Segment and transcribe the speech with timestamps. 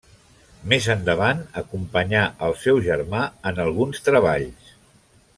[0.71, 4.73] Més endavant acompanyà el seu germà en alguns treballs.